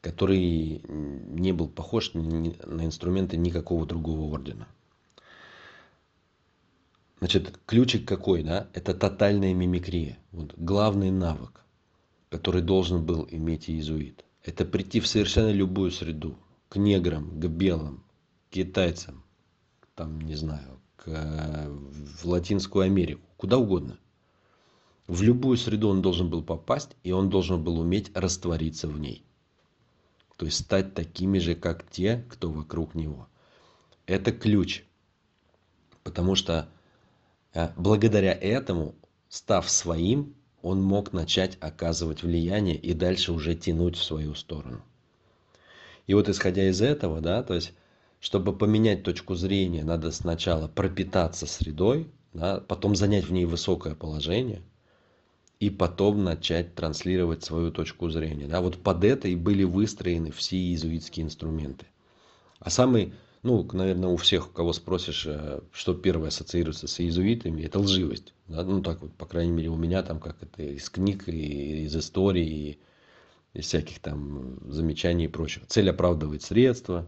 который 0.00 0.82
не 0.88 1.52
был 1.52 1.68
похож 1.68 2.14
на 2.14 2.84
инструменты 2.84 3.36
никакого 3.36 3.86
другого 3.86 4.32
ордена. 4.32 4.66
Значит, 7.24 7.58
ключик 7.64 8.06
какой, 8.06 8.42
да? 8.42 8.68
Это 8.74 8.92
тотальная 8.92 9.54
мимикрия. 9.54 10.18
Вот 10.30 10.52
главный 10.58 11.10
навык, 11.10 11.64
который 12.28 12.60
должен 12.60 13.06
был 13.06 13.26
иметь 13.30 13.70
иезуит. 13.70 14.24
Это 14.42 14.66
прийти 14.66 15.00
в 15.00 15.06
совершенно 15.06 15.50
любую 15.50 15.90
среду. 15.90 16.36
К 16.68 16.76
неграм, 16.76 17.40
к 17.40 17.46
белым, 17.46 18.04
к 18.50 18.54
китайцам, 18.54 19.24
там, 19.94 20.20
не 20.20 20.34
знаю, 20.34 20.80
Э, 21.06 21.68
в 21.68 22.24
Латинскую 22.24 22.84
Америку, 22.84 23.22
куда 23.36 23.58
угодно. 23.58 23.98
В 25.06 25.22
любую 25.22 25.58
среду 25.58 25.88
он 25.88 26.00
должен 26.00 26.30
был 26.30 26.42
попасть, 26.42 26.96
и 27.02 27.12
он 27.12 27.28
должен 27.28 27.62
был 27.62 27.78
уметь 27.78 28.10
раствориться 28.16 28.88
в 28.88 28.98
ней. 28.98 29.22
То 30.36 30.46
есть 30.46 30.64
стать 30.64 30.94
такими 30.94 31.38
же, 31.38 31.54
как 31.54 31.88
те, 31.90 32.24
кто 32.30 32.50
вокруг 32.50 32.94
него. 32.94 33.28
Это 34.06 34.32
ключ. 34.32 34.84
Потому 36.02 36.34
что 36.34 36.70
благодаря 37.76 38.32
этому, 38.32 38.94
став 39.28 39.68
своим, 39.70 40.34
он 40.62 40.82
мог 40.82 41.12
начать 41.12 41.56
оказывать 41.60 42.22
влияние 42.22 42.76
и 42.76 42.94
дальше 42.94 43.32
уже 43.32 43.54
тянуть 43.54 43.96
в 43.96 44.02
свою 44.02 44.34
сторону. 44.34 44.82
И 46.06 46.14
вот 46.14 46.28
исходя 46.28 46.68
из 46.68 46.80
этого, 46.82 47.20
да, 47.20 47.42
то 47.42 47.54
есть, 47.54 47.72
чтобы 48.20 48.56
поменять 48.56 49.02
точку 49.02 49.34
зрения, 49.34 49.84
надо 49.84 50.10
сначала 50.10 50.68
пропитаться 50.68 51.46
средой, 51.46 52.10
да, 52.32 52.60
потом 52.60 52.96
занять 52.96 53.26
в 53.26 53.32
ней 53.32 53.44
высокое 53.44 53.94
положение, 53.94 54.62
и 55.60 55.70
потом 55.70 56.24
начать 56.24 56.74
транслировать 56.74 57.44
свою 57.44 57.70
точку 57.70 58.10
зрения. 58.10 58.46
Да, 58.46 58.60
вот 58.60 58.82
под 58.82 59.04
это 59.04 59.28
и 59.28 59.36
были 59.36 59.64
выстроены 59.64 60.30
все 60.30 60.56
иезуитские 60.56 61.24
инструменты. 61.24 61.86
А 62.58 62.70
самый, 62.70 63.14
ну, 63.44 63.68
наверное, 63.72 64.08
у 64.08 64.16
всех, 64.16 64.52
кого 64.52 64.72
спросишь, 64.72 65.26
э, 65.26 65.60
что 65.70 65.92
первое 65.92 66.28
ассоциируется 66.28 66.88
с 66.88 66.98
иезуитами, 66.98 67.62
это 67.62 67.78
лживость. 67.78 68.32
Да? 68.48 68.64
Ну, 68.64 68.82
так 68.82 69.02
вот, 69.02 69.12
по 69.14 69.26
крайней 69.26 69.52
мере, 69.52 69.68
у 69.68 69.76
меня 69.76 70.02
там 70.02 70.18
как 70.18 70.42
это 70.42 70.62
из 70.62 70.88
книг, 70.88 71.28
и 71.28 71.84
из 71.84 71.94
истории, 71.94 72.46
и 72.46 72.78
из 73.52 73.66
всяких 73.66 74.00
там 74.00 74.58
замечаний 74.66 75.26
и 75.26 75.28
прочего. 75.28 75.66
Цель 75.66 75.90
оправдывает 75.90 76.42
средства, 76.42 77.06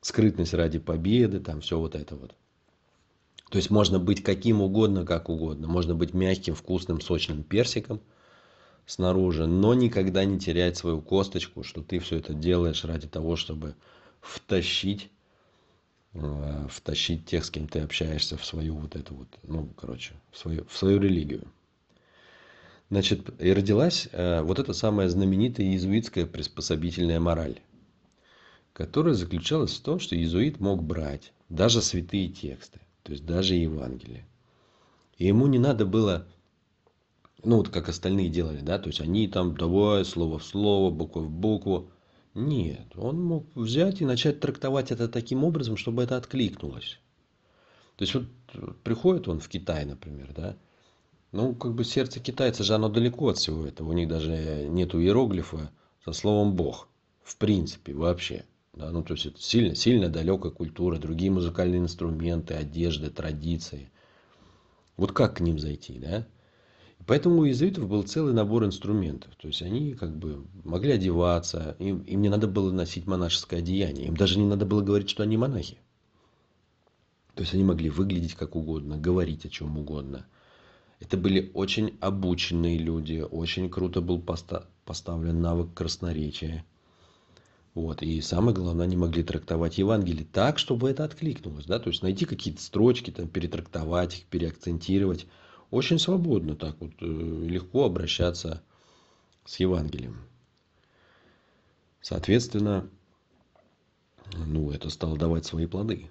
скрытность 0.00 0.52
ради 0.52 0.80
победы, 0.80 1.38
там 1.38 1.60
все 1.60 1.78
вот 1.78 1.94
это 1.94 2.16
вот. 2.16 2.34
То 3.50 3.58
есть 3.58 3.70
можно 3.70 4.00
быть 4.00 4.24
каким 4.24 4.60
угодно, 4.60 5.06
как 5.06 5.28
угодно. 5.28 5.68
Можно 5.68 5.94
быть 5.94 6.12
мягким, 6.12 6.56
вкусным, 6.56 7.00
сочным 7.00 7.44
персиком 7.44 8.00
снаружи, 8.84 9.46
но 9.46 9.74
никогда 9.74 10.24
не 10.24 10.40
терять 10.40 10.76
свою 10.76 11.00
косточку, 11.00 11.62
что 11.62 11.82
ты 11.82 12.00
все 12.00 12.18
это 12.18 12.34
делаешь 12.34 12.84
ради 12.84 13.06
того, 13.06 13.36
чтобы 13.36 13.76
втащить, 14.20 15.10
втащить 16.70 17.26
тех, 17.26 17.44
с 17.44 17.50
кем 17.50 17.68
ты 17.68 17.80
общаешься, 17.80 18.36
в 18.36 18.44
свою 18.44 18.76
вот 18.76 18.96
эту 18.96 19.14
вот, 19.14 19.28
ну, 19.42 19.68
короче, 19.76 20.14
в 20.30 20.38
свою, 20.38 20.64
в 20.66 20.76
свою 20.76 21.00
религию. 21.00 21.46
Значит, 22.90 23.28
и 23.40 23.52
родилась 23.52 24.08
э, 24.12 24.42
вот 24.42 24.58
эта 24.60 24.72
самая 24.72 25.08
знаменитая 25.08 25.66
иезуитская 25.66 26.24
приспособительная 26.24 27.18
мораль, 27.18 27.58
которая 28.72 29.14
заключалась 29.14 29.74
в 29.74 29.82
том, 29.82 29.98
что 29.98 30.14
иезуит 30.14 30.60
мог 30.60 30.84
брать 30.84 31.32
даже 31.48 31.82
святые 31.82 32.28
тексты, 32.28 32.80
то 33.02 33.12
есть 33.12 33.26
даже 33.26 33.54
Евангелие. 33.54 34.24
И 35.18 35.26
ему 35.26 35.48
не 35.48 35.58
надо 35.58 35.84
было, 35.84 36.26
ну 37.42 37.56
вот 37.56 37.70
как 37.70 37.88
остальные 37.88 38.28
делали, 38.28 38.60
да, 38.60 38.78
то 38.78 38.88
есть 38.88 39.00
они 39.00 39.26
там 39.26 39.56
давай 39.56 40.04
слово 40.04 40.38
в 40.38 40.44
слово, 40.44 40.90
букву 40.90 41.22
в 41.22 41.30
букву. 41.30 41.90
Нет, 42.36 42.92
он 42.96 43.18
мог 43.22 43.46
взять 43.54 44.02
и 44.02 44.04
начать 44.04 44.40
трактовать 44.40 44.92
это 44.92 45.08
таким 45.08 45.42
образом, 45.42 45.78
чтобы 45.78 46.02
это 46.02 46.18
откликнулось. 46.18 47.00
То 47.96 48.02
есть 48.02 48.14
вот 48.14 48.26
приходит 48.84 49.26
он 49.26 49.40
в 49.40 49.48
Китай, 49.48 49.86
например, 49.86 50.34
да, 50.36 50.54
ну, 51.32 51.54
как 51.54 51.72
бы 51.72 51.82
сердце 51.82 52.20
китайца 52.20 52.62
же 52.62 52.74
оно 52.74 52.90
далеко 52.90 53.30
от 53.30 53.38
всего 53.38 53.64
этого. 53.66 53.88
У 53.88 53.92
них 53.94 54.06
даже 54.06 54.66
нету 54.68 55.00
иероглифа 55.00 55.70
со 56.04 56.12
словом 56.12 56.54
Бог. 56.54 56.88
В 57.24 57.38
принципе, 57.38 57.94
вообще. 57.94 58.44
Да, 58.74 58.90
ну, 58.90 59.02
то 59.02 59.14
есть 59.14 59.24
это 59.24 59.40
сильно, 59.40 59.74
сильно 59.74 60.10
далекая 60.10 60.52
культура, 60.52 60.98
другие 60.98 61.30
музыкальные 61.30 61.80
инструменты, 61.80 62.52
одежды, 62.52 63.08
традиции. 63.08 63.90
Вот 64.98 65.12
как 65.12 65.38
к 65.38 65.40
ним 65.40 65.58
зайти, 65.58 65.98
да? 65.98 66.26
Поэтому 67.06 67.42
у 67.42 67.46
иезуитов 67.46 67.88
был 67.88 68.02
целый 68.02 68.34
набор 68.34 68.64
инструментов. 68.64 69.34
То 69.36 69.46
есть 69.46 69.62
они 69.62 69.94
как 69.94 70.16
бы 70.16 70.44
могли 70.64 70.92
одеваться, 70.92 71.76
им, 71.78 72.00
им 72.00 72.20
не 72.20 72.28
надо 72.28 72.48
было 72.48 72.72
носить 72.72 73.06
монашеское 73.06 73.60
одеяние, 73.60 74.08
им 74.08 74.16
даже 74.16 74.38
не 74.38 74.46
надо 74.46 74.66
было 74.66 74.82
говорить, 74.82 75.08
что 75.08 75.22
они 75.22 75.36
монахи. 75.36 75.78
То 77.34 77.42
есть 77.42 77.54
они 77.54 77.62
могли 77.64 77.90
выглядеть 77.90 78.34
как 78.34 78.56
угодно, 78.56 78.96
говорить 78.98 79.44
о 79.44 79.48
чем 79.48 79.78
угодно. 79.78 80.26
Это 80.98 81.16
были 81.16 81.50
очень 81.54 81.96
обученные 82.00 82.78
люди, 82.78 83.24
очень 83.30 83.68
круто 83.68 84.00
был 84.00 84.20
поставлен 84.84 85.40
навык 85.40 85.74
красноречия. 85.74 86.64
Вот. 87.74 88.02
И 88.02 88.22
самое 88.22 88.56
главное, 88.56 88.86
они 88.86 88.96
могли 88.96 89.22
трактовать 89.22 89.76
Евангелие 89.76 90.26
так, 90.32 90.58
чтобы 90.58 90.88
это 90.88 91.04
откликнулось. 91.04 91.66
Да? 91.66 91.78
То 91.78 91.90
есть 91.90 92.02
найти 92.02 92.24
какие-то 92.24 92.62
строчки, 92.62 93.10
там, 93.10 93.28
перетрактовать 93.28 94.20
их, 94.20 94.24
переакцентировать. 94.24 95.26
Очень 95.70 95.98
свободно 95.98 96.54
так 96.54 96.76
вот, 96.80 96.92
э, 97.00 97.04
легко 97.04 97.84
обращаться 97.84 98.62
с 99.44 99.58
Евангелием. 99.58 100.18
Соответственно, 102.00 102.88
ну, 104.34 104.70
это 104.70 104.90
стало 104.90 105.16
давать 105.16 105.44
свои 105.44 105.66
плоды. 105.66 106.08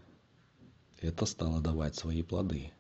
Это 1.02 1.26
стало 1.26 1.62
давать 1.62 1.96
свои 1.96 2.24
плоды. 2.24 2.72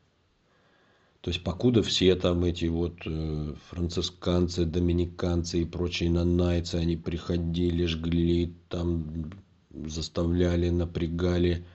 То 1.22 1.32
есть 1.32 1.44
покуда 1.44 1.82
все 1.82 2.16
там 2.16 2.44
эти 2.44 2.66
вот 2.66 2.98
э, 3.06 3.56
францисканцы, 3.70 4.66
доминиканцы 4.66 5.62
и 5.62 5.66
прочие 5.66 6.12
нанайцы, 6.12 6.76
они 6.76 6.98
приходили, 6.98 7.86
жгли, 7.86 8.54
там 8.70 9.32
заставляли, 9.72 10.70
напрягали, 10.70 11.66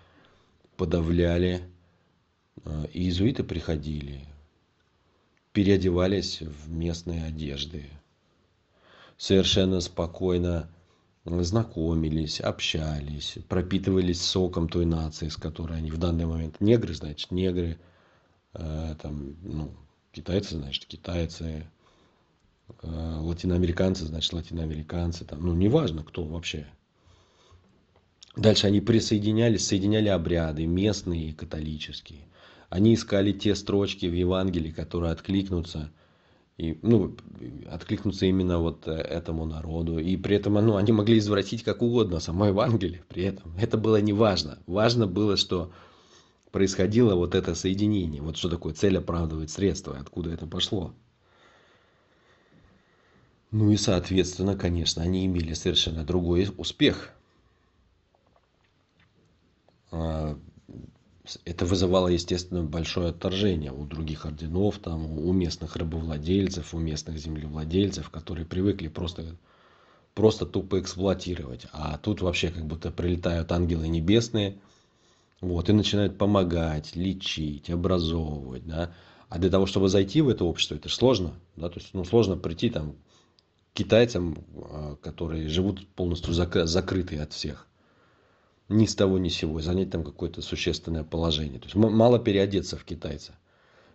подавляли. 0.77 1.63
Э, 2.65 2.85
и 2.93 3.03
иезуиты 3.03 3.43
приходили, 3.43 4.25
переодевались 5.53 6.41
в 6.41 6.71
местные 6.71 7.25
одежды, 7.25 7.87
совершенно 9.17 9.81
спокойно 9.81 10.71
знакомились, 11.25 12.41
общались, 12.41 13.39
пропитывались 13.49 14.23
соком 14.23 14.69
той 14.69 14.87
нации, 14.87 15.29
с 15.29 15.37
которой 15.37 15.79
они 15.79 15.91
в 15.91 15.99
данный 15.99 16.27
момент 16.27 16.61
негры, 16.61 16.95
значит, 16.95 17.31
негры– 17.31 17.79
Э, 18.55 18.95
там, 19.01 19.37
ну, 19.43 19.73
китайцы, 20.13 20.57
значит, 20.57 20.87
китайцы, 20.87 21.67
э, 22.83 23.17
латиноамериканцы, 23.21 24.07
значит, 24.07 24.33
латиноамериканцы, 24.33 25.25
там, 25.25 25.45
ну, 25.45 25.55
неважно, 25.55 26.03
кто 26.03 26.25
вообще. 26.25 26.67
Дальше 28.37 28.67
они 28.67 28.81
присоединялись, 28.81 29.67
соединяли 29.67 30.09
обряды, 30.09 30.67
местные 30.67 31.31
и 31.31 31.33
католические. 31.33 32.27
Они 32.71 32.95
искали 32.95 33.33
те 33.33 33.57
строчки 33.57 34.07
в 34.07 34.15
Евангелии, 34.15 34.71
которые 34.71 35.11
откликнутся, 35.13 35.91
и, 36.57 36.79
ну, 36.83 37.17
откликнутся 37.69 38.27
именно 38.27 38.59
вот 38.59 38.87
э, 38.87 38.93
этому 38.93 39.45
народу. 39.45 39.99
И 39.99 40.17
при 40.17 40.37
этом 40.37 40.55
ну, 40.55 40.77
они 40.77 40.93
могли 40.93 41.19
извратить 41.19 41.65
как 41.65 41.83
угодно 41.83 42.21
само 42.21 42.47
Евангелие 42.47 43.03
при 43.09 43.25
этом. 43.25 43.53
Это 43.59 43.77
было 43.77 44.01
не 44.01 44.13
важно. 44.13 44.61
Важно 44.67 45.09
было, 45.09 45.37
что 45.37 45.73
происходило 46.53 47.17
вот 47.17 47.35
это 47.35 47.57
соединение. 47.57 48.23
Вот 48.23 48.37
что 48.37 48.49
такое 48.49 48.73
цель 48.73 48.99
оправдывает 48.99 49.51
средства, 49.51 49.99
откуда 49.99 50.31
это 50.31 50.47
пошло. 50.47 50.95
Ну 53.51 53.73
и, 53.73 53.77
соответственно, 53.77 54.57
конечно, 54.57 55.03
они 55.03 55.27
имели 55.27 55.55
совершенно 55.55 56.05
другой 56.05 56.49
успех. 56.57 57.11
Это 61.45 61.65
вызывало, 61.65 62.09
естественно, 62.09 62.63
большое 62.63 63.11
отторжение 63.11 63.73
у 63.73 63.85
других 63.85 64.27
орденов, 64.27 64.79
там, 64.79 65.19
у 65.19 65.33
местных 65.33 65.77
рабовладельцев, 65.77 66.75
у 66.75 66.79
местных 66.79 67.19
землевладельцев, 67.19 68.11
которые 68.11 68.47
привыкли 68.47 68.89
просто, 68.89 69.37
просто 70.15 70.47
тупо 70.47 70.81
эксплуатировать. 70.81 71.67
А 71.73 71.99
тут 71.99 72.23
вообще 72.23 72.51
как 72.51 72.67
будто 72.67 72.91
прилетают 72.91 73.53
ангелы 73.53 73.89
небесные– 73.89 74.59
вот, 75.41 75.71
и 75.71 75.73
начинают 75.73 76.19
помогать, 76.19 76.95
лечить, 76.97 77.71
образовывать, 77.71 78.67
да. 78.67 78.93
А 79.29 79.39
для 79.39 79.49
того, 79.49 79.67
чтобы 79.67 79.89
зайти 79.89 80.21
в 80.21 80.29
это 80.29 80.45
общество, 80.45 80.75
это 80.75 80.89
же 80.89 80.95
сложно, 80.95 81.35
да, 81.57 81.69
то 81.69 81.79
есть, 81.81 81.95
ну, 81.95 82.05
сложно 82.05 82.37
прийти 82.37 82.69
там 82.69 82.93
к 83.73 83.77
китайцам, 83.77 84.45
а, 84.57 84.97
которые 84.97 85.49
живут 85.49 85.87
полностью 85.89 86.35
зак- 86.35 86.67
закрытые 86.67 87.23
от 87.23 87.33
всех. 87.33 87.67
Ни 88.71 88.87
с 88.87 88.95
того, 88.95 89.19
ни 89.19 89.29
с 89.29 89.35
сего, 89.35 89.61
занять 89.61 89.91
там 89.91 90.05
какое-то 90.05 90.43
существенное 90.43 91.03
положение. 91.03 91.59
То 91.59 91.65
есть 91.65 91.75
мало 91.75 92.21
переодеться 92.21 92.77
в 92.77 92.85
китайца. 92.85 93.37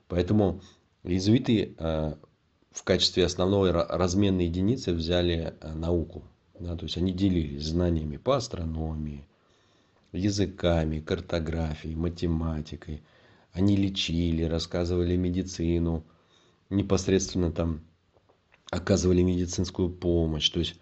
Поэтому 0.09 0.59
иезуиты 1.03 1.75
э, 1.77 2.13
в 2.71 2.83
качестве 2.83 3.23
основной 3.23 3.71
разменной 3.71 4.47
единицы 4.47 4.91
взяли 4.91 5.53
э, 5.61 5.73
науку. 5.73 6.23
Да, 6.59 6.75
то 6.75 6.83
есть 6.83 6.97
они 6.97 7.13
делились 7.13 7.63
знаниями 7.63 8.17
по 8.17 8.35
астрономии, 8.35 9.25
языками, 10.11 10.99
картографией, 10.99 11.95
математикой. 11.95 13.01
Они 13.53 13.77
лечили, 13.77 14.43
рассказывали 14.43 15.15
медицину, 15.15 16.03
непосредственно 16.69 17.49
там 17.49 17.79
оказывали 18.71 19.21
медицинскую 19.21 19.89
помощь. 19.89 20.49
То 20.49 20.59
есть 20.59 20.75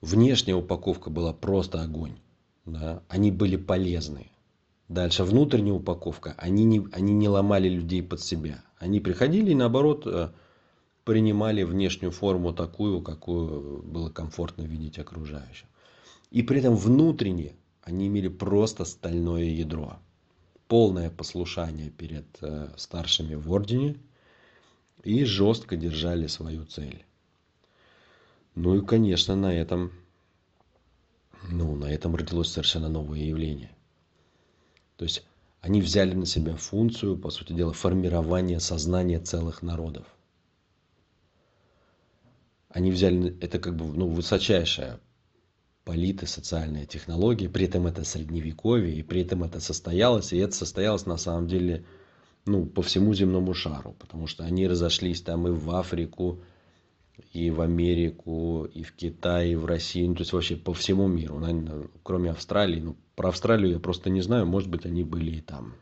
внешняя 0.00 0.54
упаковка 0.54 1.10
была 1.10 1.34
просто 1.34 1.82
огонь. 1.82 2.16
Да? 2.72 3.02
Они 3.08 3.30
были 3.30 3.56
полезны. 3.56 4.30
Дальше 4.88 5.24
внутренняя 5.24 5.74
упаковка. 5.74 6.34
Они 6.36 6.64
не, 6.64 6.86
они 6.92 7.12
не 7.12 7.28
ломали 7.28 7.68
людей 7.68 8.02
под 8.02 8.20
себя. 8.20 8.62
Они 8.78 8.98
приходили 9.00 9.52
и 9.52 9.54
наоборот 9.54 10.06
э, 10.06 10.30
принимали 11.04 11.62
внешнюю 11.62 12.12
форму 12.12 12.52
такую, 12.52 13.02
какую 13.02 13.82
было 13.82 14.10
комфортно 14.10 14.62
видеть 14.62 14.98
окружающим. 14.98 15.66
и 16.30 16.42
при 16.42 16.58
этом 16.60 16.76
внутренне 16.76 17.56
они 17.82 18.06
имели 18.06 18.28
просто 18.28 18.84
стальное 18.84 19.44
ядро 19.44 19.98
полное 20.68 21.10
послушание 21.10 21.90
перед 21.90 22.26
старшими 22.76 23.34
в 23.34 23.50
ордене 23.50 23.96
и 25.02 25.24
жестко 25.24 25.76
держали 25.76 26.28
свою 26.28 26.64
цель 26.64 27.04
ну 28.54 28.76
и 28.76 28.86
конечно 28.86 29.34
на 29.34 29.52
этом 29.52 29.90
этом 32.00 32.16
родилось 32.16 32.48
совершенно 32.50 32.88
новое 32.88 33.20
явление. 33.20 33.70
То 34.96 35.04
есть 35.04 35.22
они 35.60 35.82
взяли 35.82 36.14
на 36.14 36.24
себя 36.24 36.56
функцию 36.56 37.18
по 37.18 37.30
сути 37.30 37.52
дела 37.52 37.74
формирования 37.74 38.58
сознания 38.58 39.20
целых 39.20 39.62
народов. 39.62 40.06
Они 42.70 42.90
взяли 42.90 43.36
это 43.40 43.58
как 43.58 43.76
бы 43.76 43.84
ну 43.84 44.08
высочайшая 44.08 44.98
политсоциальная 45.84 46.86
технология 46.86 47.48
при 47.48 47.66
этом 47.66 47.86
это 47.86 48.04
средневековье 48.04 48.94
и 48.94 49.02
при 49.02 49.22
этом 49.22 49.44
это 49.44 49.60
состоялось 49.60 50.32
и 50.32 50.38
это 50.38 50.54
состоялось 50.54 51.04
на 51.04 51.16
самом 51.16 51.48
деле 51.48 51.84
ну 52.46 52.64
по 52.64 52.80
всему 52.80 53.12
земному 53.12 53.52
шару. 53.52 53.94
Потому 53.98 54.26
что 54.26 54.44
они 54.44 54.66
разошлись 54.66 55.20
там 55.20 55.46
и 55.48 55.50
в 55.50 55.70
африку 55.70 56.40
и 57.32 57.50
в 57.50 57.60
америку 57.60 58.66
и 58.72 58.82
в 58.82 58.92
китай 58.92 59.50
и 59.50 59.56
в 59.56 59.66
россию 59.66 60.08
ну 60.08 60.14
то 60.14 60.20
есть 60.22 60.32
вообще 60.32 60.56
по 60.56 60.72
всему 60.72 61.08
миру 61.08 61.38
наверное 61.38 61.88
кроме 62.02 62.30
австралии. 62.30 62.80
Ну 62.80 62.96
про 63.16 63.28
австралию 63.28 63.72
я 63.72 63.80
просто 63.80 64.10
не 64.10 64.20
знаю 64.20 64.46
может 64.46 64.68
быть 64.68 64.86
они 64.86 65.04
были 65.04 65.36
и 65.36 65.40
там 65.40 65.74